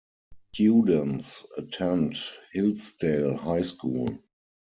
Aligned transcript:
Students 0.55 1.45
attend 1.57 2.17
Hillsdale 2.53 3.37
High 3.37 3.61
School. 3.61 4.17